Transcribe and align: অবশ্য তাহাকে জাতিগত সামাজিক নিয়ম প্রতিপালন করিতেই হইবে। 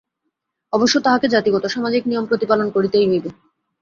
অবশ্য 0.73 0.95
তাহাকে 0.99 1.27
জাতিগত 1.27 1.63
সামাজিক 1.65 2.03
নিয়ম 2.05 2.25
প্রতিপালন 2.25 2.67
করিতেই 2.71 3.09
হইবে। 3.09 3.29